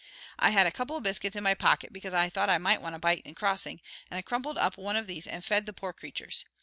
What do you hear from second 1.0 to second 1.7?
biscuits in my